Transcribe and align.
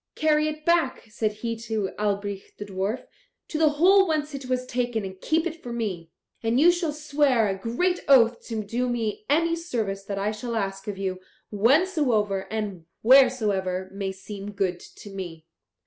'Carry 0.15 0.47
it 0.47 0.65
back,' 0.65 1.03
said 1.11 1.31
he 1.45 1.55
to 1.55 1.91
Albrich 1.99 2.55
the 2.57 2.65
dwarf, 2.65 3.05
'to 3.47 3.59
the 3.59 3.69
hole 3.69 4.07
whence 4.07 4.33
it 4.33 4.47
was 4.47 4.65
taken, 4.65 5.05
and 5.05 5.21
keep 5.21 5.45
if 5.45 5.61
for 5.61 5.71
me. 5.71 6.09
And 6.41 6.59
you 6.59 6.71
shall 6.71 6.91
swear 6.91 7.47
a 7.47 7.53
great 7.55 7.99
oath 8.07 8.41
to 8.47 8.63
do 8.63 8.89
me 8.89 9.25
any 9.29 9.55
service 9.55 10.03
that 10.05 10.17
I 10.17 10.31
shall 10.31 10.55
ask 10.55 10.87
of 10.87 10.97
you, 10.97 11.19
whensoever 11.51 12.47
and 12.51 12.87
wheresoever 13.03 13.91
may 13.93 14.11
seem 14.11 14.53
good 14.53 14.79
to 14.79 15.11
me.' 15.11 15.45